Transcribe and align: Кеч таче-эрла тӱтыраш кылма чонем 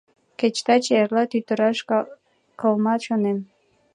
Кеч 0.39 0.55
таче-эрла 0.65 1.23
тӱтыраш 1.31 1.77
кылма 2.59 2.95
чонем 3.03 3.39